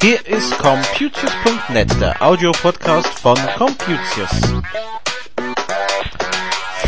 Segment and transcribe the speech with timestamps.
[0.00, 4.52] Hier ist Computius.net, der Audio-Podcast von Computius.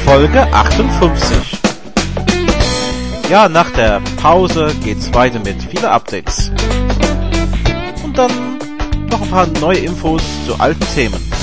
[0.05, 1.61] Folge 58.
[3.31, 6.51] Ja, nach der Pause geht's weiter mit vielen Updates.
[8.03, 8.59] Und dann
[9.09, 11.34] noch ein paar neue Infos zu alten Themen.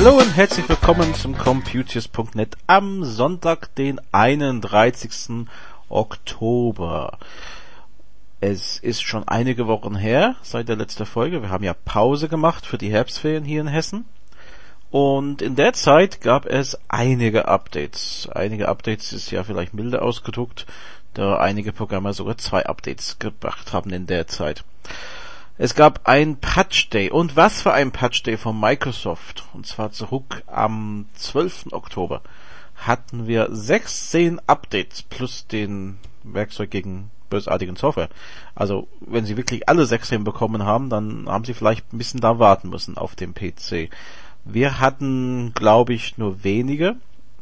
[0.00, 5.48] Hallo und herzlich willkommen zum Computius.net am Sonntag, den 31.
[5.88, 7.18] Oktober.
[8.38, 11.42] Es ist schon einige Wochen her seit der letzten Folge.
[11.42, 14.04] Wir haben ja Pause gemacht für die Herbstferien hier in Hessen.
[14.92, 18.28] Und in der Zeit gab es einige Updates.
[18.32, 20.66] Einige Updates ist ja vielleicht milde ausgedruckt,
[21.14, 24.62] da einige Programme sogar zwei Updates gebracht haben in der Zeit.
[25.60, 27.10] Es gab ein Patch Day.
[27.10, 29.44] Und was für ein Patch Day von Microsoft.
[29.52, 31.72] Und zwar zurück am 12.
[31.72, 32.22] Oktober
[32.76, 38.08] hatten wir 16 Updates plus den Werkzeug gegen bösartigen Software.
[38.54, 42.38] Also, wenn Sie wirklich alle 16 bekommen haben, dann haben Sie vielleicht ein bisschen da
[42.38, 43.90] warten müssen auf dem PC.
[44.44, 46.94] Wir hatten, glaube ich, nur wenige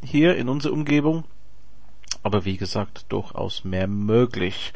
[0.03, 1.23] hier in unserer Umgebung.
[2.23, 4.73] Aber wie gesagt, durchaus mehr möglich.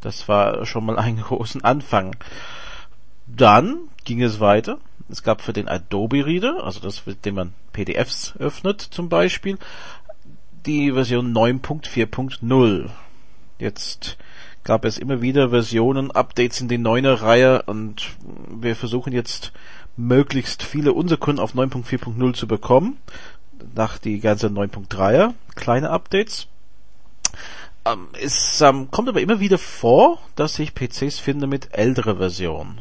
[0.00, 2.16] Das war schon mal ein großen Anfang.
[3.36, 4.78] Dann ging es weiter.
[5.08, 9.58] Es gab für den Adobe Reader, also das, mit dem man PDFs öffnet zum Beispiel,
[10.66, 12.90] die Version 9.4.0.
[13.58, 14.18] Jetzt
[14.64, 18.16] gab es immer wieder Versionen, Updates in die 9er Reihe und
[18.48, 19.52] wir versuchen jetzt
[19.96, 22.98] möglichst viele unserer Kunden auf 9.4.0 zu bekommen.
[23.74, 26.48] Nach die ganze 9.3er kleine Updates.
[27.84, 32.80] Ähm, es ähm, kommt aber immer wieder vor, dass ich PCs finde mit älterer Version.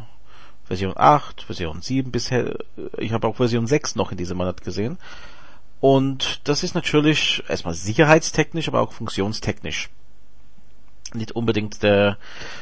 [0.67, 2.57] Version 8, Version 7 bisher,
[2.97, 4.97] ich habe auch Version 6 noch in diesem Monat gesehen.
[5.79, 9.89] Und das ist natürlich erstmal sicherheitstechnisch, aber auch funktionstechnisch
[11.13, 12.17] nicht unbedingt der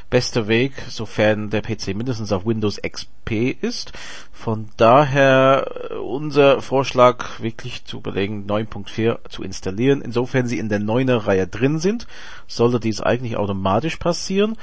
[0.10, 3.92] beste Weg, sofern der PC mindestens auf Windows XP ist.
[4.32, 10.02] Von daher äh, unser Vorschlag wirklich zu überlegen, 9.4 zu installieren.
[10.02, 12.08] Insofern sie in der 9er Reihe drin sind,
[12.48, 14.58] sollte dies eigentlich automatisch passieren.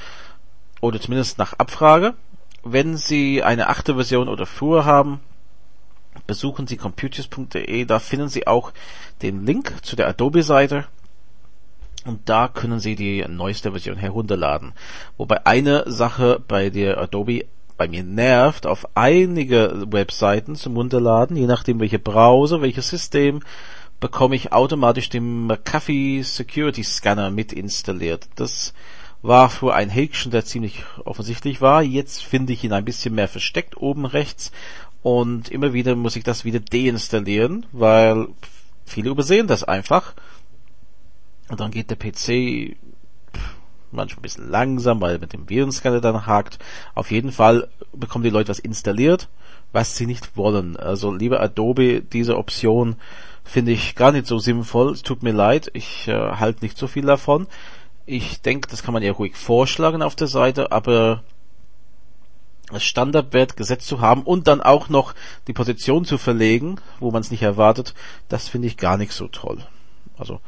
[0.79, 2.13] Oder zumindest nach Abfrage.
[2.63, 5.19] Wenn Sie eine achte Version oder früher haben,
[6.27, 8.71] besuchen Sie computers.de, da finden Sie auch
[9.21, 10.85] den Link zu der Adobe-Seite
[12.05, 14.73] und da können Sie die neueste Version herunterladen.
[15.17, 21.47] Wobei eine Sache bei der Adobe bei mir nervt, auf einige Webseiten zum Runterladen, je
[21.47, 23.41] nachdem welche Browser, welches System,
[23.99, 28.29] bekomme ich automatisch den McAfee Security Scanner mit installiert.
[28.35, 28.73] Das
[29.23, 31.81] war für ein Häkchen, der ziemlich offensichtlich war.
[31.81, 34.51] Jetzt finde ich ihn ein bisschen mehr versteckt oben rechts
[35.01, 38.27] und immer wieder muss ich das wieder deinstallieren, weil
[38.85, 40.13] viele übersehen das einfach.
[41.49, 42.77] Und dann geht der PC
[43.91, 46.59] manchmal ein bisschen langsam, weil mit dem Virenscanner dann hakt.
[46.93, 49.29] Auf jeden Fall bekommen die Leute was installiert,
[49.71, 50.75] was sie nicht wollen.
[50.75, 52.95] Also lieber Adobe, diese Option
[53.43, 54.91] finde ich gar nicht so sinnvoll.
[54.91, 57.47] Es tut mir leid, ich äh, halte nicht so viel davon.
[58.05, 61.23] Ich denke, das kann man ja ruhig vorschlagen auf der Seite, aber
[62.69, 65.13] als Standardwert gesetzt zu haben und dann auch noch
[65.47, 67.93] die Position zu verlegen, wo man es nicht erwartet,
[68.29, 69.59] das finde ich gar nicht so toll.
[70.17, 70.41] Also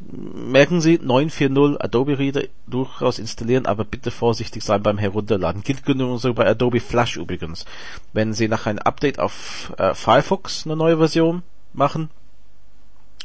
[0.00, 5.62] merken Sie 940 Adobe Reader durchaus installieren, aber bitte vorsichtig sein beim Herunterladen.
[5.62, 7.64] Gilt genauso bei Adobe Flash übrigens.
[8.12, 11.42] Wenn Sie nach einem Update auf äh, Firefox eine neue Version
[11.72, 12.10] machen,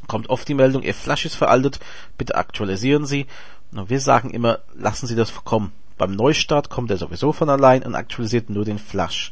[0.07, 1.79] kommt oft die Meldung, Ihr Flash ist veraltet,
[2.17, 3.27] bitte aktualisieren Sie.
[3.75, 5.71] Wir sagen immer, lassen Sie das kommen.
[5.97, 9.31] Beim Neustart kommt er sowieso von allein und aktualisiert nur den Flash.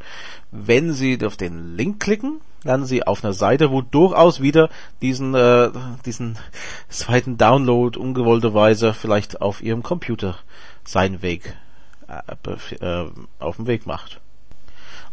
[0.52, 4.70] Wenn Sie auf den Link klicken, landen Sie auf einer Seite, wo durchaus wieder
[5.02, 5.72] diesen, äh,
[6.06, 6.38] diesen
[6.90, 10.38] zweiten Download ungewollterweise vielleicht auf Ihrem Computer
[10.84, 11.56] seinen Weg
[12.08, 13.10] äh, äh,
[13.40, 14.20] auf den Weg macht.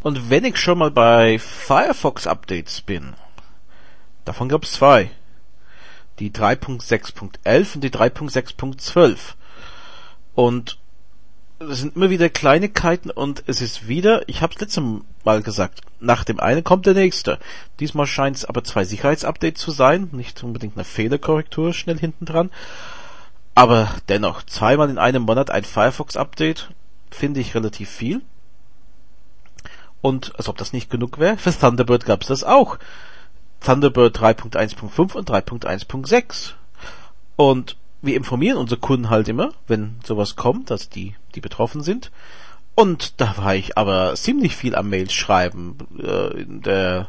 [0.03, 3.15] Und wenn ich schon mal bei Firefox Updates bin,
[4.25, 5.11] davon gab es zwei
[6.19, 9.35] die 3.6.11 und die 3.6.12.
[10.35, 10.79] Und
[11.61, 14.83] es sind immer wieder Kleinigkeiten und es ist wieder, ich habe es letztes
[15.25, 17.39] Mal gesagt, nach dem einen kommt der nächste.
[17.81, 22.51] Diesmal scheint es aber zwei Sicherheitsupdates zu sein, nicht unbedingt eine Fehlerkorrektur schnell hinten dran.
[23.57, 26.71] Aber dennoch, zweimal in einem Monat ein Firefox-Update
[27.11, 28.23] finde ich relativ viel.
[30.01, 32.79] Und als ob das nicht genug wäre, für Thunderbird gab es das auch.
[33.61, 36.53] Thunderbird 3.1.5 und 3.1.6.
[37.37, 42.11] Und wir informieren unsere Kunden halt immer, wenn sowas kommt, dass die, die betroffen sind.
[42.75, 47.09] Und da war ich aber ziemlich viel am Mails schreiben, äh, in der,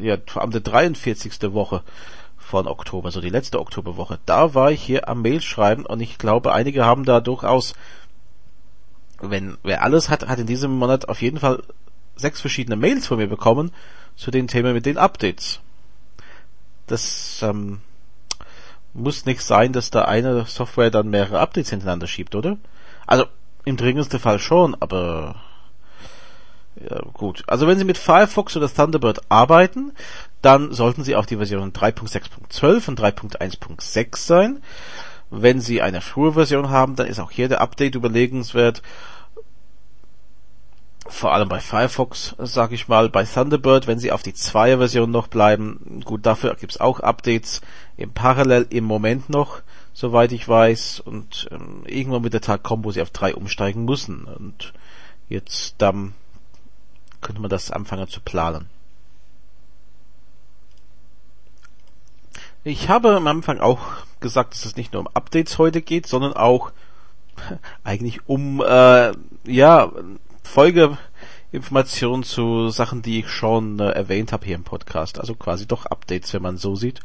[0.00, 1.52] ja, am der 43.
[1.52, 1.82] Woche
[2.36, 4.18] von Oktober, so die letzte Oktoberwoche.
[4.26, 7.74] Da war ich hier am Mail schreiben und ich glaube, einige haben da durchaus,
[9.20, 11.62] wenn, wer alles hat, hat in diesem Monat auf jeden Fall
[12.16, 13.70] sechs verschiedene Mails von mir bekommen
[14.20, 15.60] zu den Themen mit den Updates.
[16.86, 17.80] Das, ähm,
[18.92, 22.58] muss nicht sein, dass da eine Software dann mehrere Updates hintereinander schiebt, oder?
[23.06, 23.24] Also
[23.64, 25.36] im dringendsten Fall schon, aber
[26.76, 27.44] ja, gut.
[27.46, 29.92] Also wenn Sie mit Firefox oder Thunderbird arbeiten,
[30.42, 34.62] dann sollten Sie auf die Version 3.6.12 und 3.1.6 sein.
[35.30, 38.82] Wenn Sie eine frühe Version haben, dann ist auch hier der Update überlegenswert
[41.10, 45.26] vor allem bei Firefox, sag ich mal, bei Thunderbird, wenn sie auf die Zweier-Version noch
[45.26, 47.60] bleiben, gut, dafür gibt's auch Updates
[47.96, 49.60] im Parallel im Moment noch,
[49.92, 53.84] soweit ich weiß, und ähm, irgendwann wird der Tag kommen, wo sie auf drei umsteigen
[53.84, 54.72] müssen, und
[55.28, 56.14] jetzt dann
[57.20, 58.66] könnte man das anfangen zu planen.
[62.62, 63.80] Ich habe am Anfang auch
[64.20, 66.72] gesagt, dass es nicht nur um Updates heute geht, sondern auch
[67.84, 69.12] eigentlich um äh,
[69.44, 69.92] ja
[70.50, 75.20] Folgeinformationen zu Sachen, die ich schon äh, erwähnt habe hier im Podcast.
[75.20, 77.00] Also quasi doch Updates, wenn man so sieht.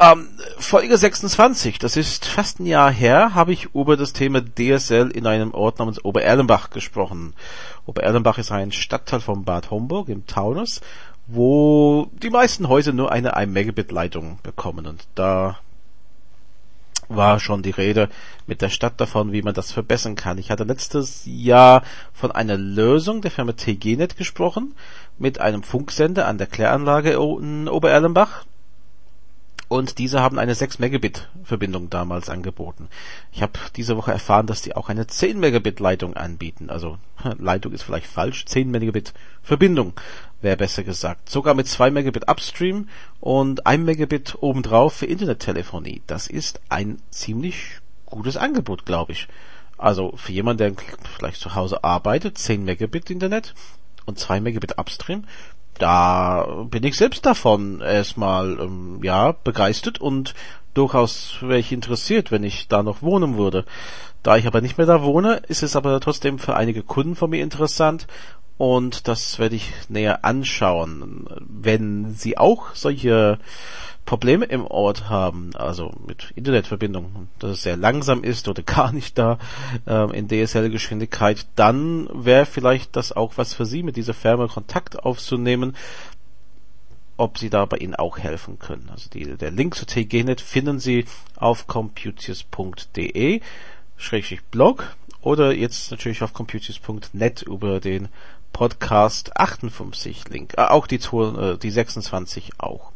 [0.00, 5.10] Ähm, Folge 26, das ist fast ein Jahr her, habe ich über das Thema DSL
[5.10, 7.34] in einem Ort namens Obererlenbach gesprochen.
[7.84, 10.80] Obererlenbach ist ein Stadtteil von Bad Homburg im Taunus,
[11.26, 15.58] wo die meisten Häuser nur eine 1 Megabit Leitung bekommen und da
[17.08, 18.08] war schon die Rede
[18.46, 20.38] mit der Stadt davon, wie man das verbessern kann.
[20.38, 21.82] Ich hatte letztes Jahr
[22.12, 24.74] von einer Lösung der Firma TGNet gesprochen,
[25.18, 28.44] mit einem Funksender an der Kläranlage in Obererlenbach.
[29.68, 32.88] Und diese haben eine 6 Megabit Verbindung damals angeboten.
[33.32, 36.70] Ich habe diese Woche erfahren, dass die auch eine 10 Megabit Leitung anbieten.
[36.70, 36.98] Also
[37.38, 39.12] Leitung ist vielleicht falsch, 10 Megabit
[39.42, 39.92] Verbindung
[40.40, 41.28] wäre besser gesagt.
[41.28, 42.88] Sogar mit 2 Megabit Upstream
[43.20, 46.00] und 1 Megabit obendrauf für Internettelefonie.
[46.06, 49.28] Das ist ein ziemlich gutes Angebot, glaube ich.
[49.76, 50.84] Also für jemanden, der
[51.16, 53.54] vielleicht zu Hause arbeitet, 10 Megabit Internet
[54.06, 55.24] und 2 Megabit Upstream,
[55.78, 60.34] da bin ich selbst davon erstmal ähm, ja begeistert und
[60.74, 63.64] durchaus wäre ich interessiert, wenn ich da noch wohnen würde.
[64.22, 67.30] Da ich aber nicht mehr da wohne, ist es aber trotzdem für einige Kunden von
[67.30, 68.06] mir interessant
[68.58, 71.26] und das werde ich näher anschauen.
[71.48, 73.38] Wenn Sie auch solche
[74.08, 79.18] Probleme im Ort haben, also mit Internetverbindung, dass es sehr langsam ist oder gar nicht
[79.18, 79.38] da
[79.86, 84.98] ähm, in DSL-Geschwindigkeit, dann wäre vielleicht das auch was für Sie, mit dieser Firma Kontakt
[84.98, 85.76] aufzunehmen,
[87.18, 88.88] ob Sie da bei Ihnen auch helfen können.
[88.90, 91.04] Also die, der Link zu TGNet finden Sie
[91.36, 93.42] auf computius.de
[93.98, 98.08] Schrägstrich Blog oder jetzt natürlich auf computius.net über den
[98.54, 100.54] Podcast 58 Link.
[100.56, 102.92] Äh, auch die, äh, die 26 auch.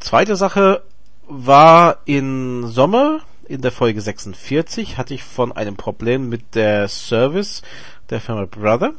[0.00, 0.82] Zweite Sache
[1.28, 7.62] war in Sommer, in der Folge 46, hatte ich von einem Problem mit der Service
[8.08, 8.94] der Firma Brother,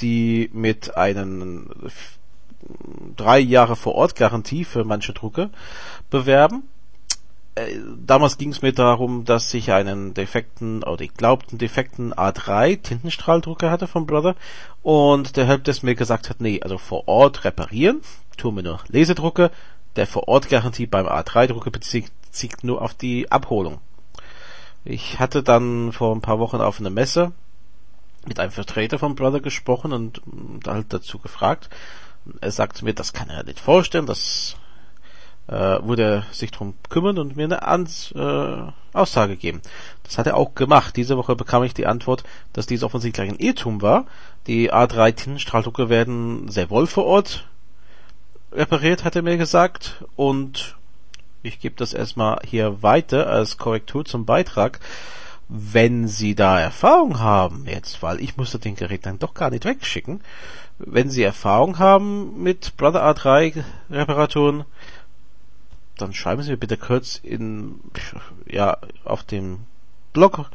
[0.00, 1.70] die mit einem
[3.16, 5.50] drei Jahre vor Ort Garantie für manche Drucke
[6.10, 6.64] bewerben.
[7.54, 12.80] Äh, damals ging es mir darum, dass ich einen defekten oder ich glaubten defekten A3
[12.80, 14.36] Tintenstrahldrucker hatte vom Brother
[14.82, 18.02] und der Helpdesk mir gesagt hat, nee, also vor Ort reparieren,
[18.36, 19.50] tun wir nur Lesedrucke,
[19.96, 22.10] der Vor-Ort-Garantie beim A3-Drucker bezieht
[22.62, 23.80] nur auf die Abholung.
[24.84, 27.32] Ich hatte dann vor ein paar Wochen auf einer Messe
[28.26, 30.20] mit einem Vertreter von Brother gesprochen und
[30.66, 31.68] halt dazu gefragt.
[32.40, 34.56] Er sagte mir, das kann er nicht vorstellen, das
[35.48, 39.60] äh, würde er sich drum kümmern und mir eine Ans äh, Aussage geben.
[40.04, 40.96] Das hat er auch gemacht.
[40.96, 44.06] Diese Woche bekam ich die Antwort, dass dies offensichtlich ein Irrtum war.
[44.46, 47.48] Die A3 Tintenstrahldrucker werden sehr wohl vor Ort
[48.54, 50.04] repariert, hat er mir gesagt.
[50.16, 50.76] Und
[51.42, 54.80] ich gebe das erstmal hier weiter als Korrektur zum Beitrag.
[55.48, 59.64] Wenn Sie da Erfahrung haben jetzt, weil ich musste den Gerät dann doch gar nicht
[59.64, 60.20] wegschicken,
[60.78, 64.64] wenn Sie Erfahrung haben mit Brother A3 Reparaturen,
[65.98, 67.80] dann schreiben Sie mir bitte kurz in,
[68.46, 69.60] ja, auf dem
[70.12, 70.50] Blog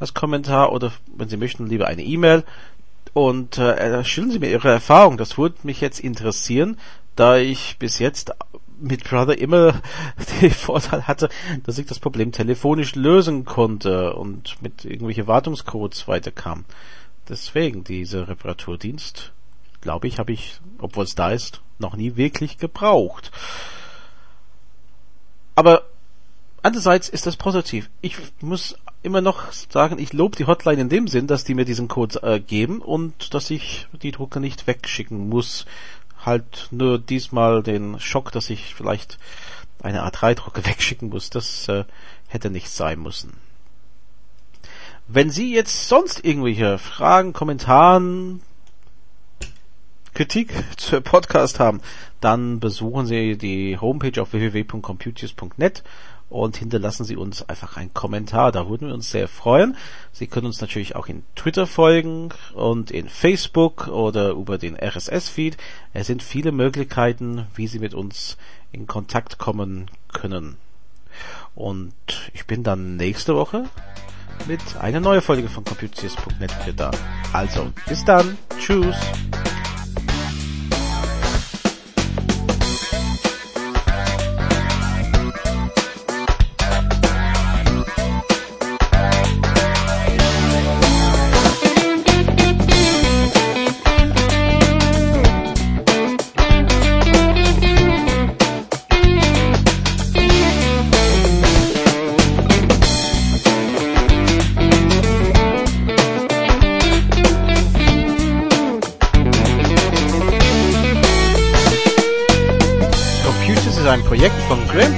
[0.00, 2.44] als Kommentar oder wenn Sie möchten, lieber eine E-Mail.
[3.12, 5.16] Und äh, schildern Sie mir Ihre Erfahrung.
[5.16, 6.78] Das würde mich jetzt interessieren,
[7.18, 8.32] da ich bis jetzt
[8.80, 9.80] mit Brother immer
[10.40, 11.28] den Vorteil hatte,
[11.64, 16.64] dass ich das Problem telefonisch lösen konnte und mit irgendwelche Wartungscodes weiterkam.
[17.28, 19.32] Deswegen dieser Reparaturdienst,
[19.80, 23.30] glaube ich, habe ich, obwohl es da ist, noch nie wirklich gebraucht.
[25.54, 25.82] Aber
[26.62, 27.90] andererseits ist das positiv.
[28.00, 31.64] Ich muss immer noch sagen, ich lobe die Hotline in dem Sinn, dass die mir
[31.64, 35.66] diesen Code äh, geben und dass ich die Drucker nicht wegschicken muss.
[36.28, 39.18] Halt nur diesmal den Schock, dass ich vielleicht
[39.82, 41.30] eine A3-Drucker wegschicken muss.
[41.30, 41.84] Das äh,
[42.26, 43.32] hätte nicht sein müssen.
[45.06, 48.42] Wenn Sie jetzt sonst irgendwelche Fragen, Kommentaren,
[50.12, 51.80] Kritik zur Podcast haben,
[52.20, 55.82] dann besuchen Sie die Homepage auf www.computers.net
[56.30, 58.52] und hinterlassen Sie uns einfach einen Kommentar.
[58.52, 59.76] Da würden wir uns sehr freuen.
[60.12, 65.56] Sie können uns natürlich auch in Twitter folgen und in Facebook oder über den RSS-Feed.
[65.92, 68.36] Es sind viele Möglichkeiten, wie Sie mit uns
[68.72, 70.56] in Kontakt kommen können.
[71.54, 71.92] Und
[72.34, 73.64] ich bin dann nächste Woche
[74.46, 76.98] mit einer neuen Folge von Computiers.net wieder da.
[77.32, 78.38] Also, bis dann.
[78.58, 78.96] Tschüss.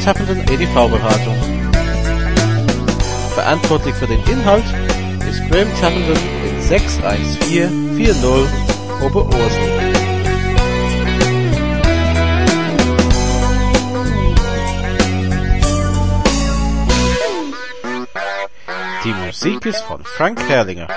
[0.01, 1.37] Zappenden EDV-Beratung.
[3.35, 4.67] Verantwortlich für den Inhalt
[5.27, 8.47] ist Graham Zappenden in 61440
[9.03, 9.71] Oberursel.
[19.03, 20.89] Die Musik ist von Frank Herrlinger.